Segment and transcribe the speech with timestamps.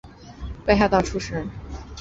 [0.65, 1.47] 北海道出身。